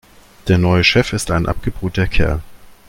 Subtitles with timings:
[0.47, 2.41] Der neue Chef ist ein abgebrühter Kerl.